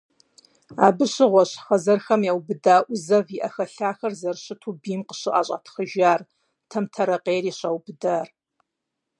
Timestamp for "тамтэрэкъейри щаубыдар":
6.69-8.27